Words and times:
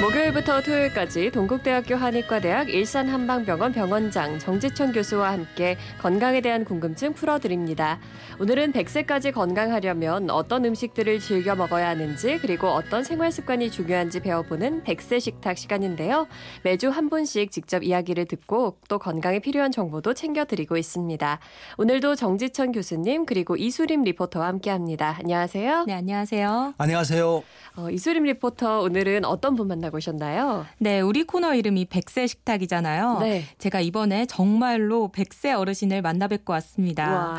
목요일부터 0.00 0.62
토요일까지 0.62 1.32
동국대학교 1.32 1.96
한의과대학 1.96 2.68
일산한방병원 2.68 3.72
병원장 3.72 4.38
정지천 4.38 4.92
교수와 4.92 5.32
함께 5.32 5.76
건강에 6.00 6.40
대한 6.40 6.64
궁금증 6.64 7.12
풀어드립니다. 7.14 7.98
오늘은 8.38 8.72
100세까지 8.74 9.32
건강하려면 9.32 10.30
어떤 10.30 10.64
음식들을 10.64 11.18
즐겨 11.18 11.56
먹어야 11.56 11.88
하는지 11.88 12.38
그리고 12.38 12.68
어떤 12.68 13.02
생활 13.02 13.32
습관이 13.32 13.72
중요한지 13.72 14.20
배워보는 14.20 14.84
100세 14.84 15.18
식탁 15.18 15.58
시간인데요. 15.58 16.28
매주 16.62 16.90
한 16.90 17.10
분씩 17.10 17.50
직접 17.50 17.82
이야기를 17.82 18.26
듣고 18.26 18.76
또 18.88 19.00
건강에 19.00 19.40
필요한 19.40 19.72
정보도 19.72 20.14
챙겨드리고 20.14 20.76
있습니다. 20.76 21.40
오늘도 21.76 22.14
정지천 22.14 22.70
교수님 22.70 23.26
그리고 23.26 23.56
이수림 23.56 24.04
리포터와 24.04 24.46
함께합니다. 24.46 25.16
안녕하세요. 25.18 25.86
네, 25.88 25.94
안녕하세요. 25.94 26.74
안녕하세요. 26.78 27.42
어, 27.74 27.90
이수림 27.90 28.22
리포터 28.22 28.82
오늘은 28.82 29.24
어떤 29.24 29.56
분 29.56 29.66
만나 29.66 29.87
고 29.90 29.96
오셨나요? 29.96 30.66
네, 30.78 31.00
우리 31.00 31.24
코너 31.24 31.54
이름이 31.54 31.86
백세 31.86 32.26
식탁이잖아요. 32.26 33.18
네. 33.20 33.44
제가 33.58 33.80
이번에 33.80 34.26
정말로 34.26 35.08
백세 35.08 35.52
어르신을 35.52 36.02
만나 36.02 36.28
뵙고 36.28 36.52
왔습니다. 36.52 37.10
와. 37.10 37.38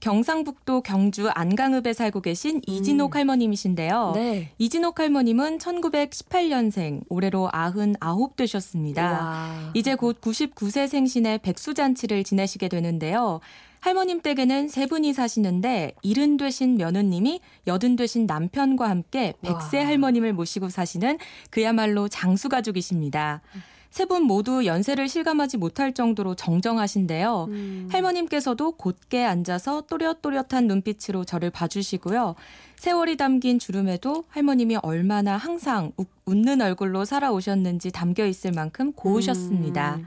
경상북도 0.00 0.82
경주 0.82 1.28
안강읍에 1.30 1.92
살고 1.92 2.20
계신 2.20 2.56
음. 2.56 2.62
이진옥 2.66 3.16
할머님이신데요. 3.16 4.12
네. 4.14 4.52
이진옥 4.58 5.00
할머님은 5.00 5.58
1918년생, 5.58 7.02
올해로 7.08 7.48
99 7.50 8.36
되셨습니다. 8.36 9.12
와. 9.12 9.70
이제 9.74 9.94
곧 9.94 10.20
99세 10.20 10.86
생신의 10.86 11.38
백수잔치를 11.38 12.22
지내시게 12.22 12.68
되는데요. 12.68 13.40
할머님 13.80 14.20
댁에는 14.20 14.68
세 14.68 14.86
분이 14.86 15.12
사시는데 15.12 15.94
일흔 16.02 16.36
되신 16.36 16.76
며느님이 16.76 17.40
여든 17.66 17.96
되신 17.96 18.26
남편과 18.26 18.88
함께 18.88 19.34
백세 19.42 19.82
할머님을 19.82 20.32
모시고 20.32 20.68
사시는 20.68 21.18
그야말로 21.50 22.08
장수 22.08 22.48
가족이십니다. 22.48 23.42
세 23.90 24.04
분 24.04 24.24
모두 24.24 24.66
연세를 24.66 25.08
실감하지 25.08 25.56
못할 25.56 25.94
정도로 25.94 26.34
정정하신데요. 26.34 27.46
음. 27.48 27.88
할머님께서도 27.90 28.72
곧게 28.72 29.24
앉아서 29.24 29.84
또렷또렷한 29.88 30.66
눈빛으로 30.66 31.24
저를 31.24 31.48
봐주시고요. 31.48 32.34
세월이 32.76 33.16
담긴 33.16 33.58
주름에도 33.58 34.24
할머님이 34.28 34.76
얼마나 34.82 35.38
항상 35.38 35.92
웃는 36.26 36.60
얼굴로 36.60 37.06
살아오셨는지 37.06 37.90
담겨 37.90 38.26
있을 38.26 38.52
만큼 38.52 38.92
고우셨습니다. 38.92 39.96
음. 39.96 40.06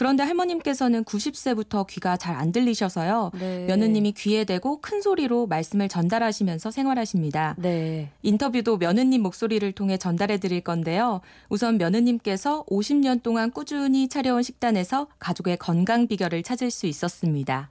그런데 0.00 0.22
할머님께서는 0.22 1.04
90세부터 1.04 1.86
귀가 1.86 2.16
잘 2.16 2.30
안 2.40 2.52
들리셔서요. 2.52 3.32
네. 3.38 3.66
며느님이 3.66 4.12
귀에 4.12 4.44
대고 4.44 4.80
큰 4.80 5.02
소리로 5.02 5.46
말씀을 5.46 5.88
전달하시면서 5.90 6.70
생활하십니다. 6.70 7.54
네. 7.58 8.08
인터뷰도 8.22 8.78
며느님 8.78 9.20
목소리를 9.20 9.70
통해 9.72 9.98
전달해 9.98 10.38
드릴 10.38 10.62
건데요. 10.62 11.20
우선 11.50 11.76
며느님께서 11.76 12.64
50년 12.70 13.22
동안 13.22 13.50
꾸준히 13.50 14.08
차려온 14.08 14.42
식단에서 14.42 15.08
가족의 15.18 15.58
건강 15.58 16.06
비결을 16.06 16.42
찾을 16.44 16.70
수 16.70 16.86
있었습니다. 16.86 17.68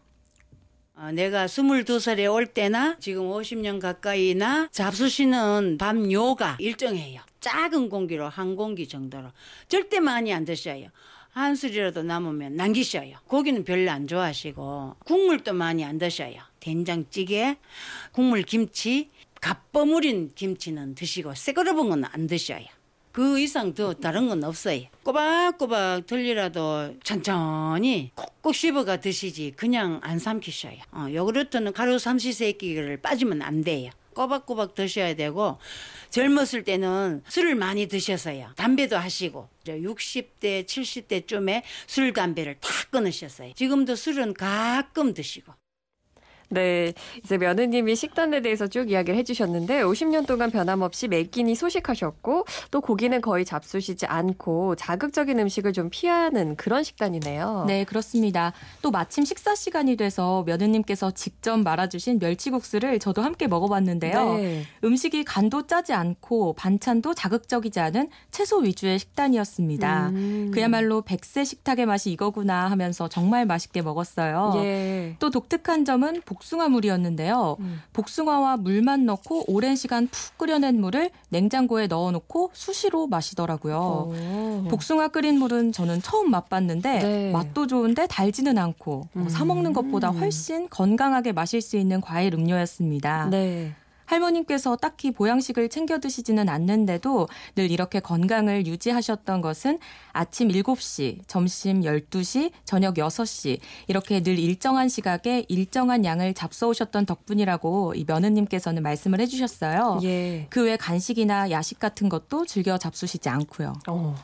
어, 0.96 1.12
내가 1.12 1.48
22살에 1.48 2.32
올 2.32 2.46
때나 2.46 2.98
지금 3.00 3.24
50년 3.24 3.80
가까이나 3.80 4.68
잡수시는 4.72 5.78
밤 5.80 6.12
요가 6.12 6.58
일정해요. 6.60 7.22
작은 7.40 7.90
공기로 7.90 8.30
한 8.30 8.56
공기 8.56 8.88
정도로. 8.88 9.30
절대 9.68 10.00
많이 10.00 10.32
안 10.32 10.46
드셔요. 10.46 10.90
한 11.32 11.56
술이라도 11.56 12.04
남으면 12.04 12.56
남기셔요. 12.56 13.18
고기는 13.28 13.64
별로 13.64 13.92
안 13.92 14.08
좋아하시고 14.08 14.96
국물도 15.06 15.54
많이 15.54 15.86
안 15.86 15.98
드셔요. 15.98 16.42
된장찌개, 16.60 17.56
국물 18.12 18.42
김치, 18.44 19.10
갓버무린 19.40 20.32
김치는 20.36 20.96
드시고 20.96 21.36
새거러본 21.36 21.90
건 21.90 22.04
안 22.06 22.28
드셔요. 22.28 22.66
그 23.12 23.40
이상 23.40 23.74
더 23.74 23.94
다른 23.94 24.28
건 24.30 24.44
없어요. 24.44 24.84
꼬박꼬박 25.04 26.06
들리라도 26.06 26.96
천천히 27.04 28.12
콕콕 28.16 28.54
씹어가 28.54 28.98
드시지 28.98 29.54
그냥 29.56 30.00
안 30.04 30.20
삼키셔요. 30.20 30.78
어, 30.92 31.08
요구르트는 31.12 31.74
하루 31.76 31.98
삼시세끼를 32.00 32.98
빠지면 32.98 33.42
안 33.42 33.64
돼요. 33.64 33.92
꼬박꼬박 34.20 34.76
드셔야 34.76 35.16
되고 35.16 35.58
젊었을 36.10 36.66
때는 36.66 37.24
술을 37.30 37.56
많이 37.56 37.88
드셔서요. 37.88 38.52
담배도 38.58 38.98
하시고 38.98 39.48
60대, 39.66 40.66
70대쯤에 40.66 41.64
술, 41.88 42.12
담배를 42.12 42.56
다 42.60 42.70
끊으셨어요. 42.90 43.54
지금도 43.54 43.96
술은 43.96 44.34
가끔 44.34 45.14
드시고. 45.14 45.54
네, 46.50 46.94
이제 47.24 47.38
며느님이 47.38 47.96
식단에 47.96 48.42
대해서 48.42 48.68
쭉 48.68 48.90
이야기를 48.90 49.18
해주셨는데 49.20 49.84
50년 49.84 50.26
동안 50.26 50.50
변함없이 50.50 51.08
매 51.08 51.24
끼니 51.24 51.56
소식하셨고 51.56 52.46
또 52.72 52.82
고기는 52.82 53.22
거의 53.22 53.46
잡수시지 53.46 54.08
않고 54.08 54.76
자극적인 54.76 55.38
음식을 55.40 55.74
좀 55.74 55.90
피하는 55.92 56.56
그런 56.56 56.84
식단이네요. 56.84 57.66
네, 57.68 57.84
그렇습니다. 57.84 58.54
또 58.82 58.90
마침 58.90 59.26
식사 59.26 59.54
시간이 59.54 59.96
돼서 59.96 60.44
며느님께서 60.48 61.12
직접 61.12 61.58
말아주신 61.58 62.18
멸치국수를 62.20 62.98
저도 63.00 63.22
함께 63.22 63.48
먹어봤는데요. 63.48 64.34
네. 64.36 64.64
음식이 64.84 65.26
간도 65.26 65.68
짜지 65.68 65.94
않고 65.94 66.54
반찬도 66.54 67.14
자극적이지 67.14 67.80
않은 67.80 68.10
채소 68.32 68.58
위주의 68.58 68.98
식단이었습니다. 68.98 70.10
음. 70.10 70.52
그야말로 70.52 71.02
백세 71.02 71.44
식탁의 71.44 71.86
맛이 71.86 72.12
이거구나 72.12 72.72
하면서 72.72 73.08
정말 73.08 73.46
맛있게 73.46 73.82
먹었어요. 73.82 74.54
예. 74.58 75.16
또 75.20 75.30
독특한 75.30 75.86
점은 75.86 76.22
복 76.26 76.39
숭아물이었는데요. 76.44 77.58
음. 77.60 77.82
복숭아와 77.94 78.58
물만 78.58 79.06
넣고 79.06 79.46
오랜 79.48 79.76
시간 79.76 80.08
푹 80.08 80.38
끓여낸 80.38 80.80
물을 80.80 81.10
냉장고에 81.30 81.88
넣어놓고 81.88 82.52
수시로 82.54 83.08
마시더라고요. 83.08 83.78
오. 83.78 84.68
복숭아 84.70 85.10
끓인 85.10 85.40
물은 85.40 85.72
저는 85.72 86.02
처음 86.02 86.32
맛봤는데 86.32 87.00
네. 87.00 87.32
맛도 87.32 87.68
좋은데 87.68 88.08
달지는 88.08 88.58
않고 88.58 89.08
뭐 89.14 89.24
음. 89.24 89.30
사 89.30 89.46
먹는 89.46 89.74
것보다 89.74 90.10
훨씬 90.10 90.70
건강하게 90.70 91.32
마실 91.32 91.62
수 91.62 91.78
있는 91.78 92.02
과일 92.02 92.34
음료였습니다. 92.34 93.30
네. 93.30 93.74
할머님께서 94.10 94.76
딱히 94.76 95.12
보양식을 95.12 95.70
챙겨 95.70 96.00
드시지는 96.00 96.50
않는데도 96.50 97.28
늘 97.56 97.70
이렇게 97.70 98.00
건강을 98.00 98.66
유지하셨던 98.66 99.42
것은 99.42 99.80
아침 100.12 100.50
7시, 100.50 101.20
점심 101.28 101.82
12시, 101.82 102.52
저녁 102.66 102.96
6시 102.96 103.60
이렇게 103.88 104.22
늘 104.22 104.40
일정한 104.40 104.90
시각에 104.90 105.46
일정한 105.48 106.04
양을 106.04 106.34
잡숴오셨던 106.34 107.06
덕분이라고 107.06 107.94
이 107.96 108.06
며느님께서는 108.08 108.82
말씀을 108.84 109.20
해주셨어요. 109.22 110.00
예. 110.04 110.48
그외 110.50 110.76
간식이나 110.76 111.52
야식 111.52 111.80
같은 111.80 112.10
것도 112.10 112.46
즐겨 112.46 112.78
잡수시지 112.78 113.30
않고요. 113.30 113.74
어, 113.88 114.16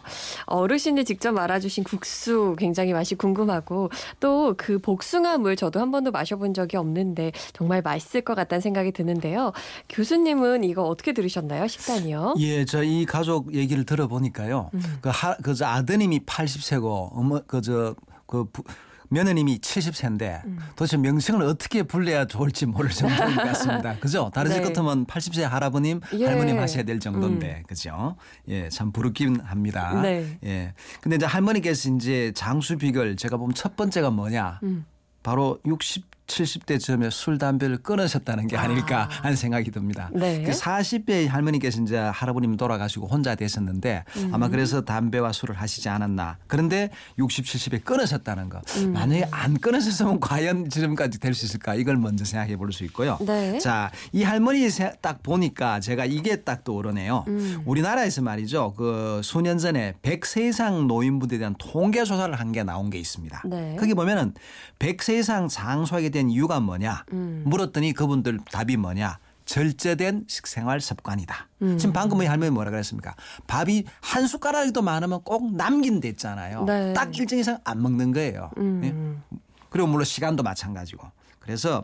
어르신이 0.48 1.06
직접 1.06 1.32
말아주신 1.32 1.84
국수 1.84 2.56
굉장히 2.58 2.94
맛이 2.94 3.16
궁금하고 3.16 3.90
또 4.20 4.56
그 4.58 4.80
복숭아 4.80 5.38
물 5.38 5.56
저도 5.56 5.80
한 5.80 5.92
번도 5.92 6.12
마셔본 6.12 6.54
적이 6.54 6.78
없는데 6.78 7.32
정말 7.54 7.82
맛있을 7.82 8.22
것 8.22 8.36
같다는 8.36 8.62
생각이 8.62 8.92
드는데요. 8.92 9.52
교수님은 9.90 10.64
이거 10.64 10.84
어떻게 10.84 11.14
들으셨나요? 11.14 11.68
식단이요? 11.68 12.36
예, 12.40 12.66
저 12.66 12.84
이 12.84 13.06
가족 13.06 13.54
얘기를 13.54 13.84
들어보니까요. 13.86 14.70
음. 14.74 14.82
그, 15.02 15.10
하, 15.10 15.36
그 15.38 15.56
아드님이 15.62 16.20
80세고 16.26 17.10
어머 17.14 17.42
그 17.48 17.62
저 17.62 17.96
그, 18.28 18.46
그 18.52 18.64
며느님이 19.10 19.60
70세인데 19.60 20.44
음. 20.46 20.58
도대체 20.76 20.98
명칭을 20.98 21.44
어떻게 21.44 21.84
불러야 21.84 22.26
좋을지 22.26 22.66
모를 22.66 22.90
정도인 22.90 23.36
것 23.36 23.44
같습니다. 23.44 23.96
그죠? 24.02 24.32
다른 24.34 24.52
네. 24.52 24.60
것 24.62 24.68
같으면 24.68 25.06
80세 25.06 25.44
할아버님, 25.44 26.02
예. 26.14 26.26
할머님 26.26 26.58
하셔야 26.60 26.84
될 26.84 27.00
정도인데, 27.00 27.58
음. 27.60 27.64
그죠? 27.68 28.16
예, 28.48 28.68
참 28.70 28.92
부럽긴 28.92 29.40
합니다. 29.42 30.02
네. 30.02 30.38
예. 30.44 30.74
근데 31.02 31.18
이제 31.18 31.26
할머니께서 31.28 31.90
이제 31.96 32.32
장수 32.36 32.78
비결 32.78 33.16
제가 33.16 33.38
보면 33.38 33.54
첫 33.54 33.76
번째가 33.76 34.10
뭐냐? 34.10 34.60
음. 34.64 34.86
바로 35.22 35.60
60 35.66 36.15
70대 36.28 36.80
즈음에 36.80 37.10
술 37.10 37.38
담배를 37.38 37.78
끊으셨다는 37.78 38.48
게 38.48 38.58
아닐까 38.58 39.04
아. 39.12 39.24
하는 39.24 39.36
생각이 39.36 39.72
듭니다. 39.72 40.10
네. 40.14 40.42
그 40.44 40.52
40대 40.52 41.28
할머니께서 41.28 41.82
이제 41.82 41.98
할아버님 41.98 42.58
돌아가시고 42.58 43.08
혼자 43.08 43.36
되셨는데 43.36 44.04
음. 44.18 44.30
아마 44.34 44.48
그래서 44.50 44.82
담배와 44.82 45.32
술을 45.32 45.56
하시지 45.56 45.88
않았나. 45.90 46.38
그런데 46.48 46.90
60, 47.20 47.46
70에 47.46 47.84
끊으셨다는 47.84 48.50
거. 48.50 48.62
음. 48.78 48.94
만약에 48.94 49.28
안 49.32 49.60
끊으셨으면 49.60 50.20
과연 50.20 50.70
지금까지 50.70 51.20
될 51.20 51.36
수 51.36 51.46
있을까? 51.46 51.76
이걸 51.76 51.98
먼저 51.98 52.24
생각해 52.26 52.56
볼 52.56 52.72
수 52.72 52.84
있고요. 52.86 53.18
네. 53.22 53.60
자, 53.60 53.92
이 54.14 54.24
할머니 54.24 54.66
딱 55.02 55.22
보니까 55.22 55.80
제가 55.80 56.06
이게 56.06 56.38
딱 56.38 56.64
떠오르네요. 56.64 57.26
음. 57.28 57.62
우리나라에서 57.66 58.22
말이죠. 58.22 58.74
그 58.76 59.22
수년 59.24 59.58
전에 59.60 59.94
100세 60.02 60.50
이상 60.50 60.88
노인분들에 60.88 61.38
대한 61.40 61.56
통계 61.58 62.04
조사를 62.04 62.34
한 62.34 62.46
게 62.56 62.64
나온 62.64 62.90
게 62.90 62.98
있습니다. 63.00 63.42
네. 63.46 63.76
거기 63.78 63.94
보면은 63.94 64.34
100세 64.80 65.20
이상 65.20 65.50
장수하게 65.50 66.10
된 66.16 66.30
이유가 66.30 66.62
뭐냐 66.62 67.04
음. 67.12 67.44
물었더니 67.46 67.92
그분들 67.92 68.40
답이 68.52 68.78
뭐냐 68.78 69.20
절제된 69.46 70.26
식생활 70.28 70.82
습관이다. 70.82 71.50
음. 71.62 71.78
지금 71.78 71.94
방금 71.94 72.18
우리 72.18 72.26
할머니 72.26 72.52
뭐라 72.52 72.72
그랬습니까? 72.72 73.16
밥이 73.48 73.84
한 74.02 74.26
숟가락이도 74.26 74.82
많으면 74.82 75.22
꼭 75.24 75.56
남긴데 75.56 76.08
있잖아요. 76.10 76.64
네. 76.64 76.94
딱 76.94 77.16
일정 77.18 77.38
이상 77.38 77.60
안 77.64 77.82
먹는 77.82 78.12
거예요. 78.12 78.50
음. 78.58 78.82
예? 78.84 79.38
그리고 79.70 79.88
물론 79.88 80.06
시간도 80.06 80.42
마찬가지고. 80.42 81.08
그래서 81.40 81.84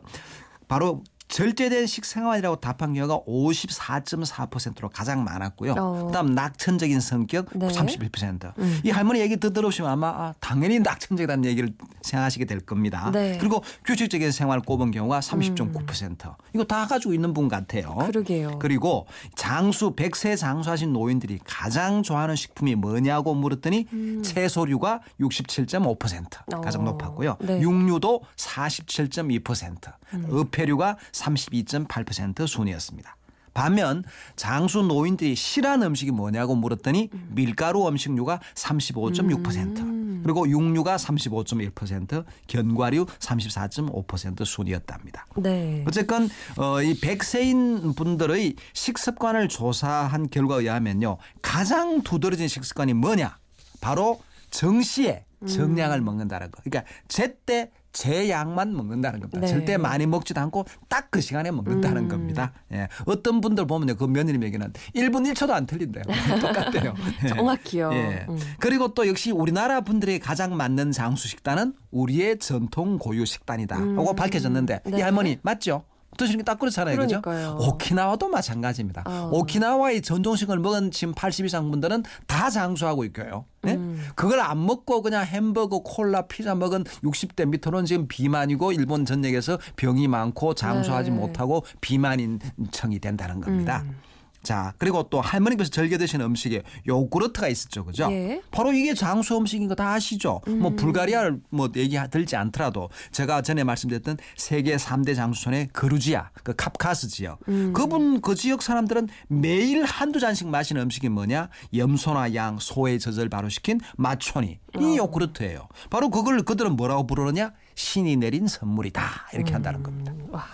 바로 0.67 1.03
절제된 1.31 1.87
식생활이라고 1.87 2.57
답한 2.57 2.93
경우가 2.93 3.21
54.4%로 3.25 4.89
가장 4.89 5.23
많았고요. 5.23 5.75
어. 5.77 6.05
그다음 6.07 6.35
낙천적인 6.35 6.99
성격 6.99 7.47
네. 7.55 7.69
31%. 7.69 8.57
음. 8.59 8.79
이 8.83 8.89
할머니 8.89 9.21
얘기 9.21 9.37
들어보시면 9.37 9.89
아마 9.89 10.07
아, 10.09 10.33
당연히 10.41 10.79
낙천적이라는 10.79 11.45
얘기를 11.45 11.73
생각하시게 12.01 12.45
될 12.45 12.59
겁니다. 12.59 13.09
네. 13.13 13.37
그리고 13.39 13.63
규칙적인 13.85 14.31
생활 14.31 14.59
꼽은 14.59 14.91
경우가 14.91 15.21
30.9%. 15.21 16.27
음. 16.27 16.33
이거 16.53 16.63
다 16.65 16.85
가지고 16.85 17.13
있는 17.13 17.33
분 17.33 17.47
같아요. 17.47 17.95
그러게요. 17.95 18.59
그리고 18.59 19.07
장수 19.35 19.95
100세 19.95 20.35
장수하신 20.35 20.91
노인들이 20.91 21.39
가장 21.45 22.03
좋아하는 22.03 22.35
식품이 22.35 22.75
뭐냐고 22.75 23.33
물었더니 23.33 23.87
음. 23.93 24.21
채소류가 24.21 24.99
67.5% 25.21 26.61
가장 26.61 26.81
어. 26.81 26.85
높았고요. 26.85 27.37
네. 27.39 27.61
육류도 27.61 28.21
47.2%, 28.35 29.93
음. 30.13 30.27
어패류가 30.29 30.97
32.8% 31.21 32.47
순이었습니다. 32.47 33.17
반면 33.53 34.03
장수 34.35 34.81
노인들이 34.81 35.35
싫어하는 35.35 35.87
음식이 35.87 36.11
뭐냐고 36.11 36.55
물었더니 36.55 37.09
밀가루 37.29 37.87
음식류가 37.87 38.39
35.6% 38.55 39.79
음. 39.79 40.21
그리고 40.23 40.47
육류가 40.47 40.97
35.1% 40.97 42.23
견과류 42.47 43.05
34.5% 43.05 44.45
순이었답니다. 44.45 45.25
네. 45.37 45.83
어쨌건 45.87 46.29
어, 46.57 46.81
이 46.81 46.93
100세인 46.93 47.95
분들의 47.95 48.55
식습관을 48.73 49.49
조사한 49.49 50.29
결과에 50.29 50.61
의하면요. 50.61 51.17
가장 51.41 52.01
두드러진 52.03 52.47
식습관이 52.47 52.93
뭐냐? 52.93 53.37
바로 53.81 54.21
정시에 54.51 55.25
정량을 55.45 55.99
음. 55.99 56.05
먹는다는 56.05 56.51
거. 56.51 56.61
그러니까 56.63 56.89
제때 57.07 57.71
제 57.93 58.29
양만 58.29 58.73
먹는다는 58.75 59.19
겁니다. 59.19 59.41
네. 59.41 59.47
절대 59.47 59.77
많이 59.77 60.05
먹지도 60.05 60.39
않고 60.39 60.65
딱 60.87 61.01
그 61.11 61.19
시간에 61.19 61.51
먹는다는 61.51 62.03
음. 62.03 62.07
겁니다. 62.07 62.53
예. 62.71 62.87
어떤 63.05 63.41
분들 63.41 63.67
보면요. 63.67 63.95
그 63.95 64.05
며느님 64.05 64.41
에게는 64.43 64.71
1분 64.95 65.29
1초도 65.33 65.51
안 65.51 65.65
틀린대요. 65.65 66.03
똑같대요. 66.39 66.93
예. 67.25 67.27
정확히요. 67.27 67.89
예. 67.93 68.25
음. 68.29 68.39
그리고 68.59 68.93
또 68.93 69.05
역시 69.09 69.31
우리나라 69.31 69.81
분들이 69.81 70.19
가장 70.19 70.55
맞는 70.55 70.93
장수 70.93 71.27
식단은 71.27 71.73
우리의 71.91 72.39
전통 72.39 72.97
고유 72.97 73.25
식단이다. 73.25 73.77
음. 73.77 74.15
밝혀졌는데 74.15 74.81
네. 74.85 74.97
이 74.97 75.01
할머니 75.01 75.37
맞죠? 75.41 75.83
드시는 76.17 76.39
게 76.39 76.43
딱 76.43 76.59
그렇잖아요. 76.59 76.97
그죠? 76.97 77.21
오키나와도 77.59 78.27
마찬가지입니다. 78.27 79.03
어. 79.05 79.29
오키나와의 79.33 80.01
전통식을 80.01 80.59
먹은 80.59 80.91
지금 80.91 81.13
80 81.15 81.45
이상 81.45 81.71
분들은 81.71 82.03
다 82.27 82.49
장수하고 82.49 83.05
있고요. 83.05 83.45
네? 83.61 83.75
음. 83.75 84.03
그걸 84.15 84.39
안 84.39 84.65
먹고 84.65 85.01
그냥 85.01 85.23
햄버거, 85.23 85.79
콜라, 85.79 86.23
피자 86.23 86.53
먹은 86.55 86.83
60대 87.03 87.47
밑으로는 87.47 87.85
지금 87.85 88.07
비만이고 88.07 88.71
일본 88.73 89.05
전역에서 89.05 89.59
병이 89.77 90.07
많고 90.07 90.53
장수하지 90.55 91.11
네. 91.11 91.15
못하고 91.17 91.63
비만인청이 91.79 92.99
된다는 92.99 93.39
겁니다. 93.39 93.83
음. 93.85 93.95
자, 94.43 94.73
그리고 94.77 95.03
또 95.09 95.21
할머니께서 95.21 95.69
즐겨 95.69 95.97
드시는 95.97 96.25
음식에 96.25 96.63
요구르트가 96.87 97.47
있었죠. 97.47 97.85
그죠? 97.85 98.07
예. 98.11 98.41
바로 98.51 98.71
이게 98.73 98.93
장수 98.93 99.37
음식인 99.37 99.67
거 99.67 99.75
다 99.75 99.93
아시죠? 99.93 100.41
뭐 100.45 100.53
음. 100.53 100.59
뭐 100.59 100.75
불가리아를 100.75 101.39
뭐 101.49 101.69
얘기 101.75 101.97
들지 102.11 102.35
않더라도 102.35 102.89
제가 103.11 103.41
전에 103.41 103.63
말씀드렸던 103.63 104.17
세계 104.35 104.75
3대 104.75 105.15
장수촌의 105.15 105.69
그루지아, 105.73 106.29
그 106.43 106.53
캅카스 106.55 107.07
지역. 107.07 107.39
음. 107.47 107.71
그분 107.73 108.21
그 108.21 108.35
지역 108.35 108.61
사람들은 108.61 109.07
매일 109.27 109.83
한두 109.83 110.19
잔씩 110.19 110.47
마시는 110.49 110.81
음식이 110.83 111.09
뭐냐? 111.09 111.49
염소나 111.75 112.33
양, 112.35 112.57
소의 112.59 112.99
젖을 112.99 113.29
바로 113.29 113.49
시킨 113.49 113.79
마초니. 113.97 114.59
이 114.79 114.83
어. 114.83 114.95
요구르트예요. 114.97 115.67
바로 115.89 116.09
그걸 116.09 116.41
그들은 116.43 116.75
뭐라고 116.75 117.05
부르느냐? 117.07 117.53
신이 117.75 118.17
내린 118.17 118.47
선물이다 118.47 119.01
이렇게 119.33 119.53
한다는 119.53 119.79
음. 119.79 119.83
겁니다. 119.83 120.13
와. 120.29 120.45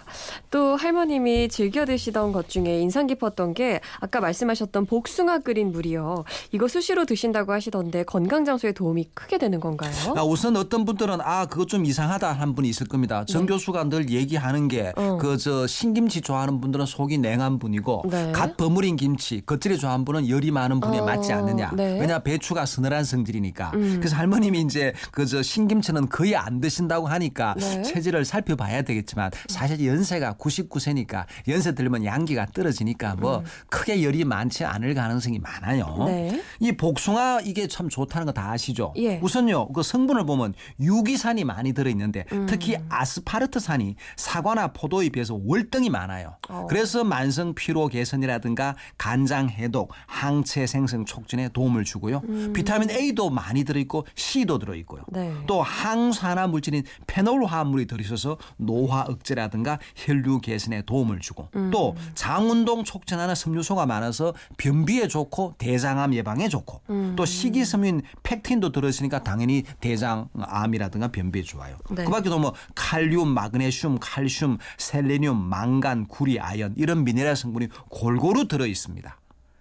또 0.49 0.75
할머님이 0.75 1.49
즐겨 1.49 1.85
드시던 1.85 2.31
것 2.31 2.49
중에 2.49 2.79
인상 2.79 3.07
깊었던 3.07 3.53
게 3.53 3.81
아까 3.99 4.19
말씀하셨던 4.19 4.85
복숭아 4.85 5.39
끓인 5.39 5.71
물이요. 5.71 6.23
이거 6.51 6.67
수시로 6.67 7.05
드신다고 7.05 7.51
하시던데 7.51 8.03
건강 8.03 8.45
장수에 8.45 8.71
도움이 8.71 9.09
크게 9.13 9.37
되는 9.37 9.59
건가요? 9.59 9.91
아, 10.15 10.23
우선 10.23 10.55
어떤 10.55 10.85
분들은 10.85 11.19
아 11.21 11.45
그거 11.45 11.65
좀 11.65 11.85
이상하다 11.85 12.31
한 12.31 12.55
분이 12.55 12.69
있을 12.69 12.87
겁니다. 12.87 13.25
정 13.25 13.45
네. 13.45 13.53
교수가 13.53 13.85
늘 13.89 14.09
얘기하는 14.09 14.67
게 14.67 14.93
그저 15.19 15.63
어. 15.63 15.67
신김치 15.67 16.21
좋아하는 16.21 16.61
분들은 16.61 16.85
속이 16.85 17.17
냉한 17.17 17.59
분이고 17.59 18.03
네. 18.09 18.31
갓 18.31 18.57
버무린 18.57 18.95
김치 18.95 19.41
겉절이 19.45 19.77
좋아하는 19.77 20.05
분은 20.05 20.29
열이 20.29 20.51
많은 20.51 20.79
분에 20.79 20.99
어. 20.99 21.05
맞지 21.05 21.33
않느냐. 21.33 21.71
네. 21.75 21.99
왜냐 21.99 22.19
배추가 22.19 22.65
서늘한 22.65 23.03
성질이니까. 23.03 23.71
음. 23.73 23.97
그래서 23.99 24.15
할머님이 24.15 24.61
이제 24.61 24.93
그저 25.11 25.41
신김치는 25.41 26.09
거의 26.09 26.35
안 26.35 26.61
드신다고 26.61 27.07
하니까 27.07 27.55
네. 27.57 27.81
체질을 27.81 28.25
살펴봐야 28.25 28.81
되겠지만 28.83 29.31
사실 29.47 29.85
연세가 29.85 30.33
99세니까 30.37 31.25
연세 31.49 31.75
들면 31.75 32.05
양기가 32.05 32.47
떨어지니까 32.53 33.15
뭐 33.15 33.39
음. 33.39 33.45
크게 33.69 34.03
열이 34.03 34.23
많지 34.23 34.63
않을 34.63 34.93
가능성이 34.93 35.39
많아요. 35.39 36.05
네. 36.07 36.41
이 36.59 36.71
복숭아 36.71 37.41
이게 37.43 37.67
참 37.67 37.89
좋다는 37.89 38.25
거 38.25 38.37
다 38.37 38.51
아시죠? 38.51 38.93
예. 38.97 39.17
우선요 39.23 39.69
그 39.73 39.81
성분을 39.81 40.25
보면 40.27 40.53
유기산이 40.79 41.43
많이 41.43 41.73
들어있는데 41.73 42.25
음. 42.33 42.45
특히 42.47 42.77
아스파르트산이 42.87 43.95
사과나 44.15 44.73
포도에 44.73 45.09
비해서 45.09 45.39
월등히 45.43 45.89
많아요. 45.89 46.35
어. 46.49 46.67
그래서 46.69 47.03
만성 47.03 47.55
피로 47.55 47.87
개선이라든가 47.87 48.75
간장 48.97 49.49
해독, 49.49 49.91
항체 50.05 50.67
생성 50.67 51.05
촉진에 51.05 51.49
도움을 51.49 51.83
주고요. 51.83 52.21
음. 52.29 52.53
비타민 52.53 52.91
A도 52.91 53.29
많이 53.31 53.63
들어있고 53.63 54.05
C도 54.15 54.59
들어있고요. 54.59 55.03
네. 55.09 55.33
또 55.47 55.63
항산화 55.63 56.47
물질인 56.47 56.83
페놀 57.07 57.43
화합물이 57.45 57.87
들어있어서 57.87 58.37
노화 58.57 59.01
억제라든가 59.01 59.79
혈류 59.95 60.26
개선에 60.41 60.83
도움을 60.83 61.19
주고 61.19 61.47
음. 61.55 61.71
또 61.71 61.95
장운동 62.15 62.83
촉진하는 62.83 63.35
섬유소가 63.35 63.85
많아서 63.85 64.33
변비에 64.57 65.07
좋고 65.07 65.55
대장암 65.57 66.13
예방에 66.13 66.49
좋고 66.49 66.81
음. 66.89 67.13
또 67.15 67.25
식이섬유인 67.25 68.01
팩틴도 68.23 68.71
들어있으니까 68.71 69.23
당연히 69.23 69.63
대장암이라든가 69.79 71.09
변비에 71.09 71.43
좋아요. 71.43 71.77
네. 71.89 72.03
그밖에도 72.03 72.39
뭐 72.39 72.53
칼륨, 72.75 73.29
마그네슘, 73.29 73.97
칼슘, 73.99 74.57
셀레늄, 74.77 75.37
망간, 75.37 76.07
구리, 76.07 76.39
아연 76.39 76.73
이런 76.77 77.03
미네랄 77.03 77.35
성분이 77.35 77.67
골고루 77.89 78.47
들어 78.47 78.65
있습니다. 78.65 79.17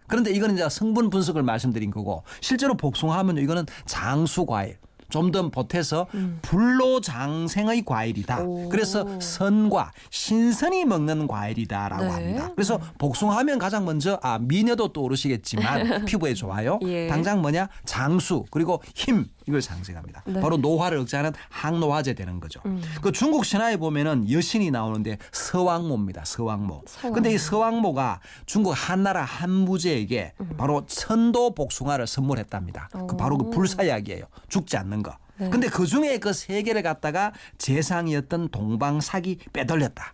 그런데 0.09 0.31
이거는 0.31 0.55
이제 0.55 0.69
성분 0.69 1.11
분석을 1.11 1.43
말씀드린 1.43 1.91
거고 1.91 2.23
실제로 2.41 2.77
복숭아하면 2.77 3.39
이거는 3.39 3.67
장수 3.87 4.47
과일 4.47 4.79
좀 5.11 5.27
더 5.31 5.51
보태서 5.51 6.07
음. 6.15 6.39
불로장생의 6.43 7.85
과일이다. 7.85 8.43
오. 8.43 8.69
그래서 8.69 9.21
선과 9.21 9.93
신선이 10.11 10.85
먹는 10.85 11.27
과일이다라고 11.27 12.05
네. 12.05 12.11
합니다. 12.11 12.51
그래서 12.55 12.81
복숭아하면 12.99 13.59
가장 13.59 13.85
먼저 13.85 14.19
아 14.23 14.39
미녀도 14.39 14.93
떠오르시겠지만 14.93 16.05
피부에 16.07 16.35
좋아요. 16.35 16.79
예. 16.83 17.09
당장 17.09 17.43
뭐냐 17.43 17.69
장수 17.85 18.45
그리고 18.51 18.83
힘 18.95 19.27
이걸 19.49 19.63
상징합니다. 19.63 20.23
네. 20.27 20.41
바로 20.41 20.57
노화를 20.57 20.99
억제하는 20.99 21.33
항노화제 21.51 22.15
되는 22.15 22.41
거죠. 22.41 22.61
음. 22.67 22.83
그 23.01 23.13
중국 23.13 23.45
신화에 23.45 23.77
보면은 23.77 24.31
여신이 24.31 24.71
나오는데 24.71 25.19
서왕모입니다. 25.33 26.25
서왕모. 26.25 26.83
서왕모. 26.87 27.15
근데 27.15 27.33
이 27.33 27.39
서왕모가 27.39 28.21
중국 28.47 28.73
한나라 28.73 29.23
한무제에게 29.25 30.33
음. 30.41 30.51
바로 30.57 30.85
천도 30.87 31.55
복숭아를 31.55 32.07
선물했답니다. 32.07 32.89
그 33.09 33.17
바로 33.17 33.39
그 33.39 33.51
불사약이에요. 33.51 34.25
죽지 34.49 34.77
않는 34.77 35.03
거. 35.03 35.17
네. 35.39 35.49
근데 35.51 35.69
그 35.69 35.87
중에 35.87 36.19
그 36.19 36.33
세 36.33 36.63
개를 36.63 36.83
갖다가 36.83 37.33
재상이었던 37.59 38.49
동방삭이 38.49 39.39
빼돌렸다. 39.53 40.13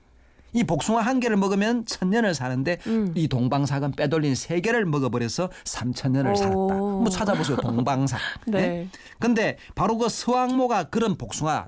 이 0.52 0.64
복숭아 0.64 1.00
한 1.00 1.20
개를 1.20 1.36
먹으면 1.36 1.86
천 1.86 2.10
년을 2.10 2.34
사는데 2.34 2.78
음. 2.86 3.12
이 3.14 3.28
동방삭은 3.28 3.92
빼돌린 3.92 4.34
세 4.34 4.60
개를 4.60 4.84
먹어버려서 4.84 5.50
삼천 5.64 6.12
년을 6.12 6.36
살았다. 6.36 6.56
뭐 6.56 7.08
찾아보세요. 7.08 7.56
동방삭. 7.56 8.20
네. 8.46 8.60
네. 8.60 8.88
근데 9.18 9.56
바로 9.74 9.96
그 9.96 10.08
서왕모가 10.08 10.84
그런 10.84 11.16
복숭아 11.16 11.66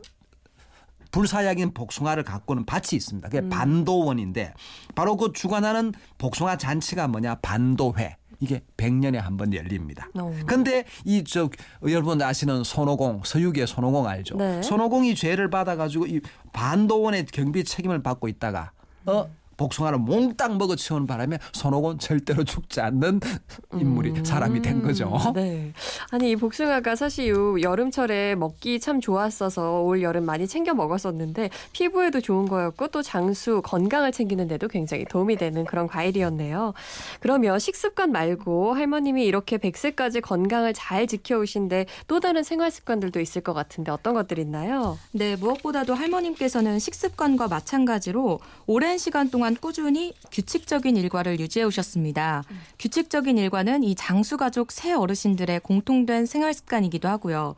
불사약인 1.11 1.75
복숭아를 1.75 2.25
갖고는 2.25 2.67
밭이 2.67 2.89
있습니다. 2.95 3.29
그게 3.29 3.41
음. 3.41 3.49
반도원인데 3.49 4.53
바로 4.97 5.17
그 5.17 5.33
주관하는 5.33 5.93
복숭아 6.19 6.57
잔치가 6.57 7.07
뭐냐 7.07 7.37
반도회. 7.37 8.17
이게 8.45 8.61
100년에 8.77 9.17
한 9.17 9.37
번 9.37 9.53
열립니다. 9.53 10.09
그런데 10.47 10.85
이 11.05 11.25
저 11.25 11.49
여러분 11.89 12.21
아시는 12.23 12.63
손오공 12.65 13.23
서유기의 13.25 13.67
손오공 13.67 14.07
알죠? 14.07 14.37
네. 14.37 14.63
손오공이 14.63 15.15
죄를 15.15 15.51
받아 15.51 15.75
가지고 15.77 16.07
이 16.07 16.21
반도원의 16.53 17.27
경비 17.27 17.65
책임을 17.65 18.03
받고 18.03 18.29
있다가 18.29 18.73
어 19.07 19.29
복숭아를 19.57 19.99
몽땅 19.99 20.59
먹어치우는 20.59 21.07
바람에 21.07 21.39
손오공 21.53 21.99
절대로 21.99 22.45
죽지 22.45 22.81
않는 22.81 23.21
인물이 23.73 24.11
음. 24.11 24.25
사람이 24.25 24.63
된 24.63 24.83
거죠. 24.83 25.13
네. 25.35 25.73
아니 26.11 26.31
이 26.31 26.37
복숭아가 26.37 26.97
사실 26.97 27.29
요 27.29 27.61
여름철에 27.61 28.35
먹기 28.37 28.81
참 28.81 29.01
좋았어서 29.01 29.83
올 29.83 30.03
여름 30.03 30.25
많이 30.25 30.47
챙겨 30.47 30.75
먹었었는데 30.75 31.51
피부에도 31.73 32.21
좋은 32.21 32.47
거였고 32.47 32.89
또 32.89 33.03
장수 33.03 33.63
건강을 33.63 34.13
챙기는 34.13 34.47
데도 34.49 34.69
굉장히 34.69 35.05
도움이 35.05 35.37
되는 35.37 35.65
그런 35.65 35.87
과일이었네요. 35.87 36.75
그러면 37.21 37.59
식습관 37.59 38.13
말고 38.13 38.75
할머님이 38.75 39.25
이렇게 39.25 39.59
100세까지 39.59 40.21
건강을 40.21 40.73
잘 40.75 41.07
지켜오신데 41.07 41.87
또 42.07 42.21
다른 42.21 42.43
생활 42.43 42.71
습관들도 42.71 43.21
있을 43.21 43.43
것 43.43 43.53
같은데 43.53 43.93
어떤 43.93 44.15
것들이 44.15 44.43
있나요? 44.43 44.99
네, 45.13 45.37
무엇보다도 45.37 45.95
할머님께서는 45.95 46.79
식습관과 46.79 47.49
마찬가지로 47.49 48.41
오랜 48.67 48.99
시간 48.99 49.31
동안 49.31 49.44
동안 49.45 49.57
꾸준히 49.61 50.15
규칙적인 50.33 50.97
일과를 50.97 51.39
유지해 51.39 51.67
오셨습니다. 51.67 52.45
음. 52.51 52.61
규칙적인 52.79 53.37
일과는 53.37 53.85
이 53.85 53.95
장수 53.95 54.39
가족 54.39 54.73
새 54.73 54.95
어르신들의 54.95 55.61
공통된 55.61 56.25
생활 56.25 56.55
습관이기도 56.55 57.09
하고요. 57.09 57.55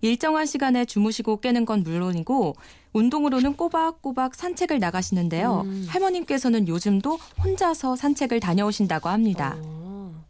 일정한 0.00 0.46
시간에 0.46 0.86
주무시고 0.86 1.40
깨는 1.40 1.66
건 1.66 1.82
물론이고 1.82 2.56
운동으로는 2.94 3.54
꼬박꼬박 3.56 4.34
산책을 4.34 4.78
나가시는데요. 4.78 5.64
음. 5.66 5.86
할머님께서는 5.90 6.68
요즘도 6.68 7.18
혼자서 7.44 7.96
산책을 7.96 8.40
다녀오신다고 8.40 9.10
합니다. 9.10 9.56
어. 9.58 10.24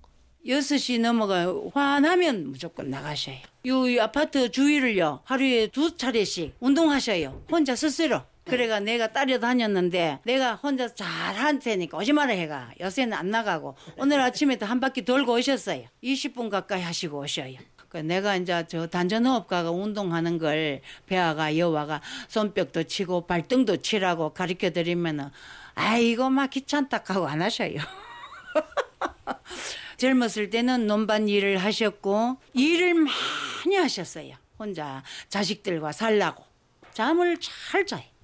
6시 0.45 1.01
넘어가 1.01 1.55
화나면 1.73 2.51
무조건 2.51 2.91
나가셔요. 2.91 3.37
이 3.65 3.99
아파트 4.01 4.51
주위를요. 4.51 5.21
하루에 5.23 5.69
두 5.69 5.97
차례씩 5.97 6.57
운동하셔요. 6.59 7.45
혼자 7.49 7.77
스스로. 7.77 8.23
그래가 8.47 8.79
내가 8.79 9.09
따려다녔는데 9.09 10.21
내가 10.25 10.55
혼자 10.55 10.89
잘한 10.89 11.59
테니까 11.59 11.99
오지 11.99 12.13
마라 12.13 12.33
해가 12.33 12.71
요새는 12.81 13.13
안 13.13 13.31
나가고 13.31 13.77
오늘 13.97 14.21
아침에도 14.21 14.67
한 14.67 14.79
바퀴 14.79 15.05
돌고 15.05 15.35
오셨어요. 15.35 15.87
20분 16.03 16.49
가까이 16.49 16.81
하시고 16.81 17.19
오셔요. 17.19 17.59
그 17.89 17.99
내가 17.99 18.37
이제 18.37 18.65
저 18.69 18.87
단전호흡가가 18.87 19.71
운동하는 19.71 20.39
걸 20.39 20.81
배아가 21.07 21.57
여와가 21.57 22.01
손뼉도 22.29 22.85
치고 22.85 23.27
발등도 23.27 23.79
치라고 23.79 24.33
가르쳐 24.33 24.71
드리면은 24.71 25.31
아이고 25.75 26.31
막 26.31 26.49
귀찮다 26.51 27.03
하고 27.05 27.27
안 27.27 27.43
하셔요. 27.43 27.75
젊었을 29.99 30.51
때는 30.51 30.87
논밭 30.87 31.29
일을 31.29 31.59
하셨고 31.59 32.37
일을 32.53 32.95
많이 32.95 33.77
하셨어요. 33.77 34.35
혼자 34.59 35.03
자식들과 35.29 35.93
살라고 35.93 36.45
잠을 36.93 37.39
잘 37.41 37.87
자요. 37.87 38.16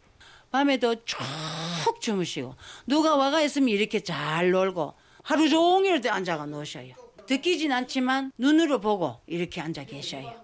밤에도 0.52 0.94
쭉 1.04 1.18
주무시고 2.00 2.54
누가 2.86 3.16
와가 3.16 3.40
있으면 3.40 3.70
이렇게 3.70 4.00
잘 4.00 4.50
놀고 4.50 4.94
하루 5.22 5.48
종일 5.48 6.00
앉아가 6.10 6.46
노셔요. 6.46 6.94
듣기진 7.26 7.72
않지만 7.72 8.32
눈으로 8.36 8.80
보고 8.80 9.16
이렇게 9.26 9.60
앉아 9.60 9.84
계셔요. 9.84 10.41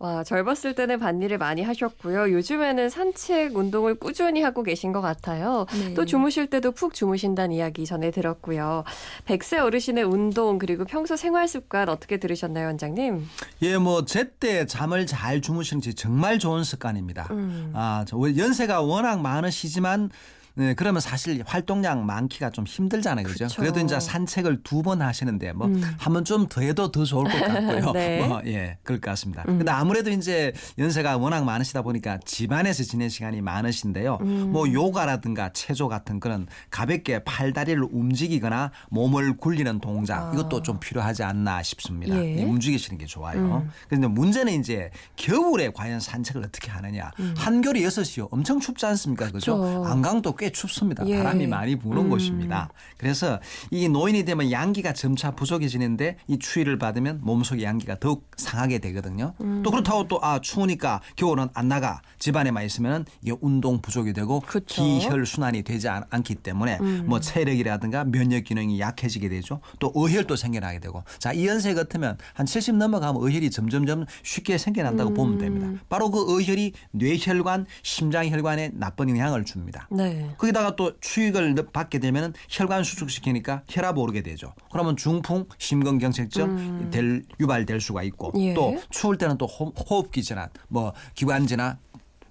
와, 0.00 0.24
젊었을 0.24 0.74
때는 0.74 0.98
밭일을 0.98 1.36
많이 1.36 1.62
하셨고요. 1.62 2.32
요즘에는 2.32 2.88
산책 2.88 3.54
운동을 3.54 3.96
꾸준히 3.96 4.40
하고 4.40 4.62
계신 4.62 4.92
것 4.92 5.02
같아요. 5.02 5.66
네. 5.78 5.92
또 5.92 6.06
주무실 6.06 6.48
때도 6.48 6.72
푹 6.72 6.94
주무신다는 6.94 7.54
이야기 7.54 7.84
전에 7.84 8.10
들었고요. 8.10 8.84
100세 9.26 9.58
어르신의 9.58 10.04
운동 10.04 10.58
그리고 10.58 10.86
평소 10.86 11.16
생활 11.16 11.46
습관 11.46 11.90
어떻게 11.90 12.16
들으셨나요, 12.16 12.68
원장님? 12.68 13.26
예, 13.60 13.76
뭐 13.76 14.06
제때 14.06 14.64
잠을 14.64 15.04
잘 15.04 15.42
주무시는 15.42 15.82
게 15.82 15.92
정말 15.92 16.38
좋은 16.38 16.64
습관입니다. 16.64 17.28
음. 17.32 17.72
아, 17.74 18.06
연세가 18.10 18.80
워낙 18.80 19.20
많으시지만 19.20 20.08
네, 20.54 20.74
그러면 20.74 21.00
사실 21.00 21.42
활동량 21.46 22.04
많기가 22.06 22.50
좀 22.50 22.66
힘들잖아요. 22.66 23.24
그죠? 23.26 23.44
그쵸. 23.46 23.60
그래도 23.60 23.80
이제 23.80 23.98
산책을 24.00 24.62
두 24.62 24.80
번 24.82 25.02
하시는데 25.02 25.52
뭐 25.52 25.66
음. 25.66 25.82
한번 25.98 26.24
좀 26.24 26.48
더 26.48 26.62
해도 26.62 26.90
더 26.90 27.04
좋을 27.04 27.24
것 27.30 27.38
같고요. 27.38 27.92
네. 27.92 28.26
뭐, 28.26 28.40
예, 28.46 28.78
그럴 28.82 29.00
것 29.00 29.10
같습니다. 29.10 29.42
음. 29.48 29.58
근데 29.58 29.70
아무래도 29.70 30.10
이제 30.10 30.52
연세가 30.78 31.18
워낙 31.18 31.44
많으시다 31.44 31.82
보니까 31.82 32.18
집안에서 32.24 32.82
지낸 32.82 33.08
시간이 33.10 33.40
많으신데요. 33.42 34.18
음. 34.22 34.50
뭐 34.52 34.70
요가라든가 34.72 35.52
체조 35.52 35.88
같은 35.88 36.18
그런 36.18 36.46
가볍게 36.70 37.22
팔다리를 37.24 37.82
움직이거나 37.92 38.70
몸을 38.90 39.36
굴리는 39.36 39.80
동작 39.80 40.28
아. 40.28 40.32
이것도 40.32 40.62
좀 40.62 40.80
필요하지 40.80 41.22
않나 41.22 41.62
싶습니다. 41.62 42.16
예. 42.16 42.38
예, 42.38 42.44
움직이시는 42.44 42.98
게 42.98 43.06
좋아요. 43.06 43.62
음. 43.64 43.70
그런데 43.88 44.08
문제는 44.08 44.52
이제 44.60 44.90
겨울에 45.16 45.70
과연 45.70 46.00
산책을 46.00 46.42
어떻게 46.42 46.70
하느냐. 46.70 47.10
음. 47.20 47.34
한겨울이 47.36 47.82
6시요. 47.84 48.28
엄청 48.30 48.58
춥지 48.60 48.86
않습니까? 48.86 49.30
그죠? 49.30 49.84
안강도 49.86 50.32
꽤 50.40 50.48
춥습니다. 50.50 51.06
예. 51.06 51.18
바람이 51.18 51.46
많이 51.46 51.76
부는 51.76 52.04
음. 52.04 52.08
곳입니다. 52.08 52.70
그래서 52.96 53.38
이 53.70 53.90
노인이 53.90 54.24
되면 54.24 54.50
양기가 54.50 54.94
점차 54.94 55.32
부족해지는데 55.32 56.16
이 56.28 56.38
추위를 56.38 56.78
받으면 56.78 57.20
몸속의 57.22 57.62
양기가 57.62 57.98
더욱 58.00 58.26
상하게 58.38 58.78
되거든요. 58.78 59.34
음. 59.42 59.62
또 59.62 59.70
그렇다고 59.70 60.08
또 60.08 60.20
아 60.22 60.38
추우니까 60.40 61.00
겨울은 61.16 61.48
안 61.54 61.68
나가 61.68 62.00
집안에만 62.18 62.64
있으면 62.66 63.04
이게 63.22 63.34
운동 63.40 63.80
부족이 63.82 64.12
되고 64.14 64.40
그쵸. 64.40 64.82
기혈 64.82 65.24
순환이 65.26 65.62
되지 65.62 65.88
않, 65.88 66.04
기 66.22 66.34
때문에 66.34 66.78
음. 66.80 67.04
뭐 67.06 67.20
체력이라든가 67.20 68.04
면역 68.04 68.44
기능이 68.44 68.80
약해지게 68.80 69.28
되죠. 69.28 69.60
또 69.78 69.92
의혈도 69.94 70.36
생겨나게 70.36 70.80
되고 70.80 71.04
자 71.18 71.32
이 71.34 71.46
연세 71.46 71.74
같으면 71.74 72.18
한 72.34 72.44
70 72.46 72.76
넘어가면 72.76 73.22
의혈이 73.22 73.50
점점점 73.50 74.04
쉽게 74.22 74.58
생겨난다고 74.58 75.14
보면 75.14 75.38
됩니다. 75.38 75.66
음. 75.66 75.80
바로 75.88 76.10
그 76.10 76.24
의혈이 76.28 76.72
뇌혈관, 76.92 77.66
심장혈관에 77.82 78.70
나쁜 78.74 79.08
영향을 79.10 79.44
줍니다. 79.44 79.86
네. 79.90 80.29
거기다가 80.38 80.76
또 80.76 80.98
추익을 81.00 81.54
받게 81.72 81.98
되면 81.98 82.32
혈관 82.48 82.84
수축시키니까 82.84 83.62
혈압 83.68 83.98
오르게 83.98 84.22
되죠. 84.22 84.54
그러면 84.70 84.96
중풍, 84.96 85.46
심근경색증 85.58 86.44
음. 86.44 86.90
될, 86.90 87.24
유발될 87.38 87.80
수가 87.80 88.02
있고 88.04 88.32
예. 88.36 88.54
또 88.54 88.80
추울 88.90 89.18
때는 89.18 89.38
또 89.38 89.46
호흡기 89.46 90.22
질환, 90.22 90.48
뭐 90.68 90.92
기관지나 91.14 91.78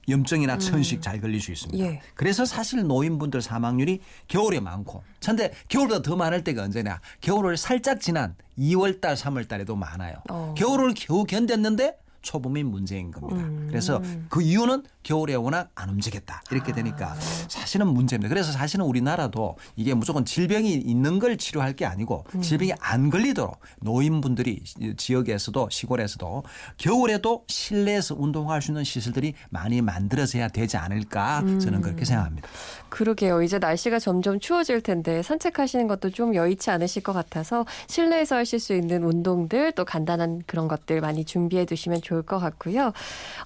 염증이나 0.10 0.56
음. 0.56 0.60
천식 0.60 1.02
잘 1.02 1.22
걸릴 1.22 1.40
수 1.40 1.52
있습니다. 1.52 1.86
예. 1.86 2.02
그래서 2.16 2.46
사실 2.46 2.84
노인분들 2.84 3.42
사망률이 3.42 4.02
겨울에 4.28 4.60
많고. 4.60 5.04
근데 5.24 5.54
겨울보다 5.68 6.02
더 6.02 6.16
많을 6.16 6.44
때가 6.44 6.64
언제냐? 6.64 7.00
겨울을 7.22 7.58
살짝 7.58 8.02
지난 8.02 8.36
2월 8.58 9.00
달, 9.00 9.16
3월 9.16 9.48
달에도 9.48 9.76
많아요. 9.76 10.16
어. 10.30 10.56
겨울을 10.58 10.94
겨우 10.96 11.26
견뎠는데 11.26 11.96
초봄이 12.22 12.64
문제인 12.64 13.12
겁니다. 13.12 13.42
음. 13.42 13.68
그래서 13.70 14.02
그 14.30 14.42
이유는 14.42 14.84
겨울에 15.10 15.34
워낙 15.34 15.72
안 15.74 15.90
움직였다. 15.90 16.44
이렇게 16.52 16.72
되니까 16.72 17.14
아. 17.14 17.20
사실은 17.48 17.88
문제입니다. 17.88 18.30
그래서 18.30 18.52
사실은 18.52 18.86
우리나라도 18.86 19.58
이게 19.76 19.96
무조건 19.96 20.24
질병이 20.24 20.72
있는 20.72 21.18
걸 21.18 21.36
치료할 21.36 21.76
게 21.76 21.86
아니고 21.86 22.26
음. 22.36 22.42
질병이 22.44 22.74
안 22.80 23.10
걸리도록 23.10 23.60
노인분들이 23.82 24.62
지역에서도 24.98 25.70
시골에서도 25.72 26.44
겨울에도 26.78 27.44
실내에서 27.48 28.16
운동할 28.20 28.62
수 28.62 28.70
있는 28.70 28.84
시설들이 28.84 29.34
많이 29.50 29.82
만들어져야 29.82 30.50
되지 30.50 30.78
않을까 30.78 31.40
저는 31.60 31.82
그렇게 31.82 32.04
음. 32.04 32.06
생각합니다. 32.06 32.48
그러게요. 32.90 33.42
이제 33.42 33.58
날씨가 33.58 33.98
점점 33.98 34.40
추워질 34.40 34.82
텐데 34.82 35.24
산책하시는 35.24 35.88
것도 35.88 36.12
좀 36.12 36.36
여의치 36.36 36.70
않으실 36.70 37.02
것 37.02 37.14
같아서 37.14 37.66
실내에서 37.88 38.36
하실 38.36 38.60
수 38.60 38.76
있는 38.76 39.04
운동들 39.04 39.72
또 39.72 39.86
간단한 39.86 40.44
그런 40.46 40.68
것들 40.68 41.02
많이 41.02 41.26
준비해 41.26 41.66
두시면 41.66 42.02
좋을 42.04 42.22
것 42.22 42.38
같고요. 42.38 42.94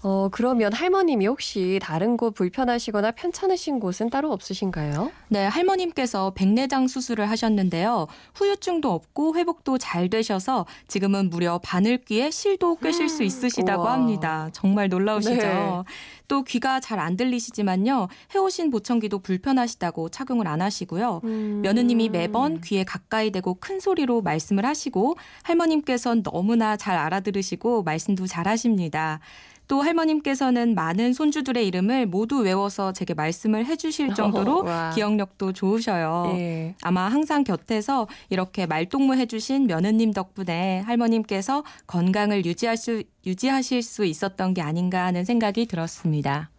어, 0.02 0.28
그러면 0.30 0.74
할머님이 0.74 1.28
혹시 1.28 1.53
다른 1.80 2.18
곳 2.18 2.34
불편하시거나 2.34 3.12
편찮으신 3.12 3.80
곳은 3.80 4.10
따로 4.10 4.32
없으신가요? 4.32 5.12
네, 5.30 5.46
할머님께서 5.46 6.32
백내장 6.34 6.88
수술을 6.88 7.30
하셨는데요. 7.30 8.08
후유증도 8.36 8.92
없고 8.92 9.36
회복도 9.36 9.78
잘 9.78 10.10
되셔서 10.10 10.66
지금은 10.88 11.30
무려 11.30 11.60
바늘귀에 11.60 12.32
실도 12.32 12.76
꿰실 12.78 13.10
수 13.10 13.24
있으시다고 13.24 13.84
합니다. 13.84 14.50
정말 14.54 14.90
놀라우시죠? 14.90 15.36
네. 15.36 15.84
또 16.28 16.44
귀가 16.44 16.80
잘 16.80 17.04
안 17.04 17.18
들리시지만요. 17.18 18.08
해오신 18.34 18.70
보청기도 18.70 19.20
불편하시다고 19.20 20.10
착용을 20.10 20.48
안 20.48 20.62
하시고요. 20.62 21.20
음. 21.26 21.60
며느님이 21.64 22.08
매번 22.10 22.62
귀에 22.62 22.84
가까이 22.86 23.30
대고 23.32 23.56
큰 23.56 23.80
소리로 23.82 24.22
말씀을 24.22 24.66
하시고 24.66 25.16
할머님께서는 25.44 26.24
너무나 26.24 26.78
잘 26.78 26.98
알아들으시고 26.98 27.84
말씀도 27.84 28.26
잘 28.28 28.48
하십니다. 28.48 29.20
또 29.68 29.82
할머님께서는 29.82 30.76
많은 30.76 31.14
손주들의 31.14 31.66
이름을 31.68 32.06
모두 32.06 32.40
외워서 32.40 32.94
제게 32.94 33.14
말씀을 33.14 33.66
해주실 33.66 34.14
정도로 34.14 34.66
어, 34.68 34.92
기억력도 34.94 35.54
좋으셔요. 35.54 36.34
예. 36.36 36.76
아마 36.82 37.08
항상 37.08 37.44
곁에서 37.44 38.08
이렇게 38.30 38.66
말동무 38.66 39.16
해주신 39.16 39.68
며느님 39.68 40.12
덕분에 40.12 40.80
할머님께서 40.82 41.64
건강을 41.88 42.46
유지할 42.46 42.78
수 42.78 43.04
유지하실 43.26 43.84
수 43.84 44.06
있었던 44.06 44.54
게 44.54 44.62
아닌가 44.62 45.06
하는 45.06 45.24
생각이 45.24 45.66
들었습니다. 45.66 46.50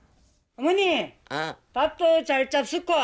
어머니, 0.57 1.13
어? 1.31 1.55
밥도 1.73 2.25
잘 2.25 2.49
잡수고 2.49 2.95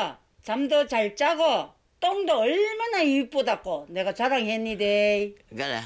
잠도 0.42 0.86
잘 0.86 1.14
자고 1.14 1.68
똥도 2.00 2.38
얼마나 2.38 3.02
이쁘다고 3.02 3.86
내가 3.90 4.14
자랑했니데. 4.14 5.34
그래. 5.50 5.80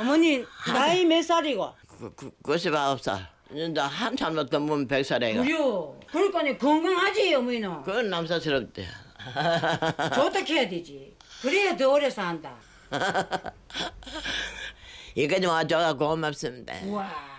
어머니 0.00 0.44
나이 0.66 1.04
몇 1.04 1.22
살이고? 1.22 1.72
그, 1.86 2.14
그, 2.16 2.30
99살. 2.42 3.33
이제 3.54 3.80
한참 3.80 4.34
넘으면 4.34 4.86
백살이가. 4.88 5.42
그래요. 5.42 5.98
그러니까 6.10 6.58
건강하지 6.58 7.34
어머니는. 7.34 7.82
그건 7.82 8.10
남사스럽대. 8.10 8.86
어떻게 10.18 10.54
해야 10.54 10.68
되지? 10.68 11.14
그래야 11.40 11.76
더 11.76 11.90
오래 11.92 12.10
산다. 12.10 12.54
이까지 15.14 15.46
와줘가 15.46 15.94
고맙습니다. 15.94 16.74
와. 16.88 17.34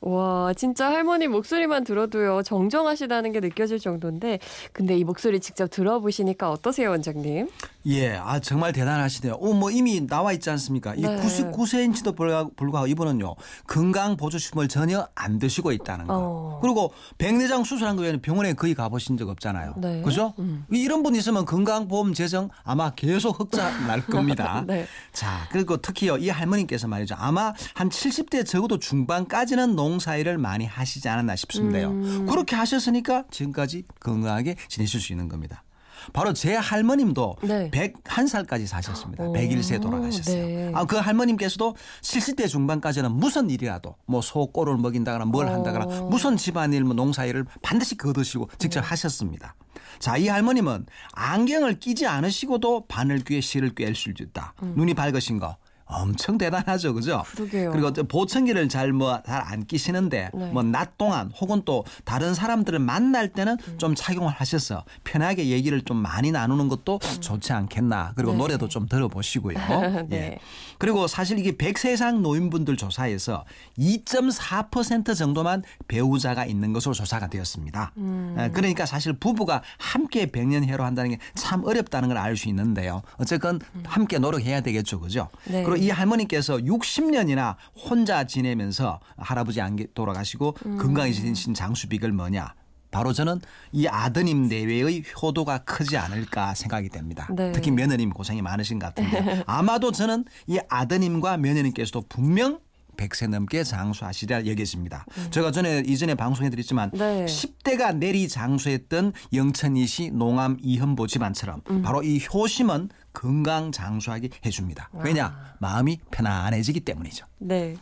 와, 0.00 0.52
진짜 0.54 0.86
할머니 0.92 1.26
목소리만 1.26 1.82
들어도요, 1.82 2.42
정정하시다는 2.42 3.32
게 3.32 3.40
느껴질 3.40 3.80
정도인데, 3.80 4.38
근데 4.72 4.96
이 4.96 5.02
목소리 5.02 5.40
직접 5.40 5.66
들어보시니까 5.68 6.50
어떠세요, 6.50 6.90
원장님? 6.90 7.48
예, 7.88 8.16
아 8.16 8.38
정말 8.38 8.72
대단하시네요. 8.72 9.34
어, 9.34 9.52
뭐 9.54 9.70
이미 9.70 10.06
나와 10.06 10.32
있지 10.32 10.50
않습니까? 10.50 10.94
이 10.94 11.00
네. 11.00 11.16
99세인지도 11.16 12.14
불구하고, 12.14 12.50
불구하고 12.54 12.86
이분은요 12.86 13.34
건강 13.66 14.16
보조식품을 14.16 14.68
전혀 14.68 15.08
안 15.14 15.38
드시고 15.38 15.72
있다는 15.72 16.06
거. 16.06 16.14
어. 16.16 16.58
그리고 16.60 16.92
백내장 17.16 17.64
수술한 17.64 17.96
거 17.96 18.02
외에는 18.02 18.20
병원에 18.20 18.52
거의 18.52 18.74
가보신 18.74 19.16
적 19.16 19.28
없잖아요. 19.30 19.74
네. 19.78 20.02
그죠? 20.02 20.34
음. 20.38 20.66
이런 20.70 21.02
분 21.02 21.14
있으면 21.16 21.46
건강보험 21.46 22.12
재정 22.12 22.50
아마 22.62 22.90
계속 22.90 23.40
흑자 23.40 23.86
날 23.86 24.04
겁니다. 24.06 24.64
네. 24.66 24.86
자, 25.12 25.48
그리고 25.50 25.78
특히요 25.78 26.18
이 26.18 26.28
할머니께서 26.28 26.88
말이죠. 26.88 27.14
아마 27.18 27.54
한 27.74 27.88
70대 27.88 28.44
적어도 28.44 28.78
중반까지는 28.78 29.74
농사일을 29.76 30.36
많이 30.36 30.66
하시지 30.66 31.08
않았나 31.08 31.36
싶습니다요. 31.36 31.88
음. 31.88 32.26
그렇게 32.28 32.54
하셨으니까 32.54 33.24
지금까지 33.30 33.84
건강하게 34.00 34.56
지내실 34.68 35.00
수 35.00 35.12
있는 35.12 35.28
겁니다. 35.28 35.62
바로 36.12 36.32
제 36.32 36.54
할머님도 36.54 37.36
네. 37.42 37.70
101살까지 37.70 38.66
사셨습니다. 38.66 39.24
오, 39.24 39.32
101세 39.32 39.80
돌아가셨어요. 39.80 40.46
네. 40.46 40.72
아, 40.74 40.84
그 40.84 40.96
할머님께서도 40.96 41.76
70대 42.02 42.48
중반까지는 42.48 43.12
무슨 43.12 43.50
일이라도 43.50 43.96
뭐 44.06 44.20
소꼬를 44.20 44.76
먹인다거나 44.76 45.24
뭘 45.26 45.46
오. 45.46 45.50
한다거나 45.50 45.86
무슨 46.02 46.36
집안일 46.36 46.84
뭐 46.84 46.94
농사일을 46.94 47.46
반드시 47.62 47.96
거두시고 47.96 48.50
직접 48.58 48.80
네. 48.80 48.86
하셨습니다. 48.88 49.54
자, 49.98 50.16
이 50.16 50.28
할머님은 50.28 50.86
안경을 51.12 51.80
끼지 51.80 52.06
않으시고도 52.06 52.86
바늘 52.86 53.18
귀에 53.18 53.40
실을 53.40 53.74
꿰일 53.74 53.94
수 53.94 54.10
있다. 54.10 54.54
음. 54.62 54.74
눈이 54.76 54.94
밝으신 54.94 55.38
거. 55.38 55.56
엄청 55.88 56.36
대단하죠, 56.38 56.94
그죠? 56.94 57.22
그러게요. 57.34 57.70
그리고 57.72 57.92
보청기를 57.92 58.68
잘 58.68 58.92
뭐 58.92 59.20
잘 59.24 59.42
안 59.42 59.64
끼시는데 59.64 60.30
네. 60.34 60.50
뭐낮 60.52 60.98
동안 60.98 61.30
혹은 61.40 61.62
또 61.64 61.84
다른 62.04 62.34
사람들을 62.34 62.78
만날 62.78 63.28
때는 63.32 63.56
음. 63.68 63.78
좀 63.78 63.94
착용을 63.94 64.30
하셔서 64.32 64.84
편하게 65.04 65.48
얘기를 65.48 65.80
좀 65.82 65.96
많이 65.96 66.30
나누는 66.30 66.68
것도 66.68 67.00
음. 67.02 67.20
좋지 67.20 67.52
않겠나. 67.52 68.12
그리고 68.16 68.32
네. 68.32 68.38
노래도 68.38 68.68
좀 68.68 68.86
들어보시고요. 68.86 69.56
네. 70.08 70.16
예. 70.16 70.38
그리고 70.78 71.06
사실 71.06 71.38
이게 71.38 71.52
100세 71.52 71.94
이상 71.94 72.22
노인분들 72.22 72.76
조사에서 72.76 73.44
2.4% 73.78 75.16
정도만 75.16 75.62
배우자가 75.86 76.44
있는 76.44 76.72
것으로 76.72 76.94
조사가 76.94 77.28
되었습니다. 77.28 77.92
음. 77.96 78.36
예, 78.38 78.50
그러니까 78.50 78.86
사실 78.86 79.12
부부가 79.12 79.62
함께 79.78 80.26
100년 80.26 80.64
해로 80.64 80.84
한다는 80.84 81.12
게 81.12 81.18
참 81.34 81.64
어렵다는 81.64 82.08
걸 82.08 82.18
알 82.18 82.36
수 82.36 82.48
있는데요. 82.48 83.02
어쨌건 83.16 83.60
음. 83.74 83.82
함께 83.86 84.18
노력해야 84.18 84.60
되겠죠, 84.60 85.00
그죠? 85.00 85.28
네. 85.44 85.62
그리고 85.62 85.77
이 85.78 85.90
할머니께서 85.90 86.56
60년이나 86.58 87.56
혼자 87.74 88.24
지내면서 88.24 89.00
할아버지 89.16 89.60
안 89.60 89.76
돌아가시고 89.94 90.56
음. 90.66 90.78
건강해지신 90.78 91.54
장수 91.54 91.88
비결 91.88 92.12
뭐냐? 92.12 92.54
바로 92.90 93.12
저는 93.12 93.40
이 93.72 93.86
아드님 93.86 94.48
내외의 94.48 95.04
효도가 95.22 95.58
크지 95.58 95.96
않을까 95.96 96.54
생각이 96.54 96.88
됩니다. 96.88 97.28
네. 97.30 97.52
특히 97.52 97.70
며느님 97.70 98.10
고생이 98.10 98.40
많으신 98.40 98.78
것 98.78 98.94
같은데 98.94 99.42
아마도 99.46 99.92
저는 99.92 100.24
이 100.46 100.58
아드님과 100.68 101.36
며느님께서도 101.36 102.06
분명 102.08 102.60
100세 102.98 103.28
넘게 103.30 103.64
장수하시리라 103.64 104.44
얘기했습니다. 104.44 105.06
음. 105.16 105.26
제가 105.30 105.50
전에 105.52 105.82
이전에 105.86 106.14
방송해 106.14 106.50
드렸지만 106.50 106.90
네. 106.92 107.24
10대가 107.24 107.96
내리 107.96 108.28
장수했던 108.28 109.12
영천이시 109.32 110.10
농암 110.10 110.58
이현보 110.60 111.06
집안처럼 111.06 111.62
음. 111.70 111.82
바로 111.82 112.02
이 112.02 112.20
효심은 112.32 112.90
건강 113.14 113.72
장수하게 113.72 114.28
해줍니다. 114.46 114.90
왜냐? 114.92 115.26
아. 115.26 115.54
마음이 115.58 115.98
편안해지기 116.12 116.80
때문이죠. 116.80 117.26
네. 117.38 117.74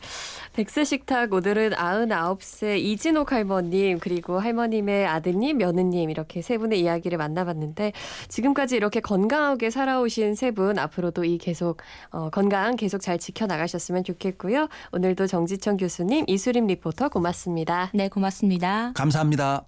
백세 0.54 0.84
식탁 0.84 1.32
오늘은 1.34 1.72
99세 1.72 2.78
이진옥 2.78 3.32
할머님 3.32 3.98
그리고 3.98 4.38
할머님의 4.40 5.06
아드님, 5.06 5.58
며느님 5.58 6.08
이렇게 6.08 6.40
세 6.40 6.56
분의 6.56 6.80
이야기를 6.80 7.18
만나봤는데 7.18 7.92
지금까지 8.28 8.76
이렇게 8.76 9.00
건강하게 9.00 9.68
살아오신 9.70 10.34
세 10.36 10.52
분 10.56 10.78
앞으로도 10.78 11.24
이 11.24 11.36
계속 11.36 11.82
어, 12.10 12.30
건강 12.30 12.76
계속 12.76 13.00
잘 13.02 13.18
지켜나가셨으면 13.18 14.04
좋겠고요. 14.04 14.68
오늘도 15.06 15.28
정지청 15.28 15.76
교수님, 15.76 16.24
이수림 16.26 16.66
리포터 16.66 17.08
고맙습니다. 17.10 17.92
네, 17.94 18.08
고맙습니다. 18.08 18.92
감사합니다. 18.94 19.64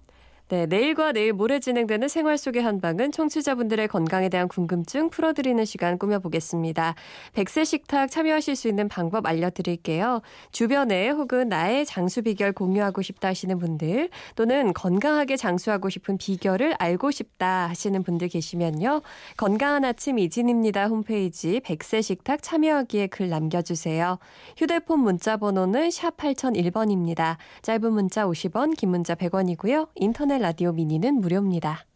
네, 0.49 0.65
내일과 0.65 1.11
내일 1.11 1.33
모레 1.33 1.59
진행되는 1.59 2.07
생활 2.07 2.35
속의 2.35 2.63
한방은 2.63 3.11
청취자분들의 3.11 3.87
건강에 3.87 4.29
대한 4.29 4.47
궁금증 4.47 5.11
풀어드리는 5.11 5.63
시간 5.63 5.99
꾸며보겠습니다. 5.99 6.95
백세 7.33 7.63
식탁 7.63 8.09
참여하실 8.09 8.55
수 8.55 8.67
있는 8.67 8.89
방법 8.89 9.27
알려드릴게요. 9.27 10.23
주변에 10.51 11.09
혹은 11.09 11.49
나의 11.49 11.85
장수 11.85 12.23
비결 12.23 12.51
공유하고 12.51 13.03
싶다 13.03 13.27
하시는 13.27 13.59
분들 13.59 14.09
또는 14.35 14.73
건강하게 14.73 15.37
장수하고 15.37 15.89
싶은 15.89 16.17
비결을 16.17 16.73
알고 16.79 17.11
싶다 17.11 17.67
하시는 17.69 18.01
분들 18.01 18.29
계시면요. 18.29 19.03
건강한 19.37 19.85
아침 19.85 20.17
이진입니다 20.17 20.87
홈페이지 20.87 21.59
백세 21.59 22.01
식탁 22.01 22.41
참여하기에 22.41 23.05
글 23.07 23.29
남겨주세요. 23.29 24.17
휴대폰 24.57 25.01
문자 25.01 25.37
번호는 25.37 25.91
샵 25.91 26.17
8001번입니다. 26.17 27.37
짧은 27.61 27.93
문자 27.93 28.25
50원, 28.25 28.75
긴 28.75 28.89
문자 28.89 29.13
100원이고요. 29.13 29.89
인터넷 29.93 30.38
라디오 30.39 30.71
미니는 30.71 31.15
무료입니다. 31.15 31.88